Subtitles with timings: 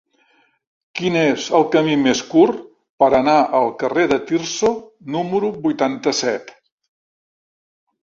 [0.99, 2.65] Quin és el camí més curt
[3.05, 4.75] per anar al carrer de Tirso
[5.19, 6.55] número vuitanta-set?